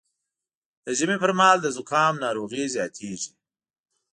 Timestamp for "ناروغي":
2.25-2.63